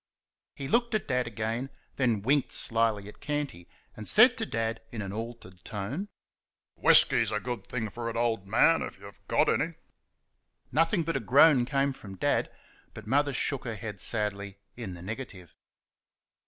[0.55, 4.99] He looked at Dad again; then winked slyly at Canty, and said to Dad, in
[4.99, 6.09] an altered tone:
[6.75, 9.75] "Whisky's a good thing for it, old man, if you've got any."
[10.71, 12.49] Nothing but a groan came from Dad,
[12.95, 15.53] but Mother shook her head sadly in the negative.